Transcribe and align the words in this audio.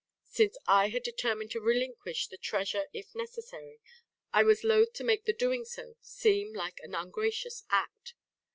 Since 0.25 0.57
I 0.65 0.89
had 0.89 1.03
determined 1.03 1.51
to 1.51 1.59
relinquish 1.59 2.25
the 2.25 2.37
treasure 2.39 2.87
if 2.91 3.13
necessary, 3.13 3.79
I 4.33 4.41
was 4.41 4.63
loth 4.63 4.93
to 4.93 5.03
make 5.03 5.25
the 5.25 5.31
doing 5.33 5.63
so 5.63 5.93
seem 6.01 6.53
like 6.55 6.79
an 6.81 6.95
ungracious 6.95 7.65
act. 7.69 8.15